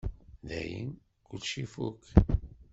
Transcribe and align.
Dayen, 0.47 0.89
kullec 1.27 1.51
ifuk. 1.63 2.01